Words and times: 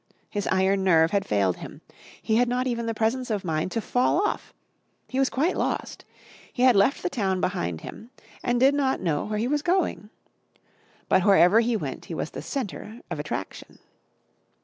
His 0.31 0.47
iron 0.47 0.83
nerve 0.83 1.11
had 1.11 1.27
failed 1.27 1.57
him. 1.57 1.81
He 2.23 2.37
had 2.37 2.49
not 2.49 2.65
even 2.65 2.87
the 2.87 2.93
presence 2.95 3.29
of 3.29 3.45
mind 3.45 3.71
to 3.73 3.81
fall 3.81 4.17
off. 4.27 4.51
He 5.07 5.19
was 5.19 5.29
quite 5.29 5.55
lost. 5.55 6.05
He 6.51 6.63
had 6.63 6.75
left 6.75 7.03
the 7.03 7.07
town 7.11 7.39
behind 7.39 7.81
him 7.81 8.09
and 8.41 8.59
did 8.59 8.73
not 8.73 8.99
know 8.99 9.25
where 9.25 9.37
he 9.37 9.47
was 9.47 9.61
going. 9.61 10.09
But 11.07 11.21
wherever 11.23 11.59
he 11.59 11.77
went 11.77 12.05
he 12.05 12.15
was 12.15 12.31
the 12.31 12.41
centre 12.41 13.01
of 13.11 13.19
attraction. 13.19 13.77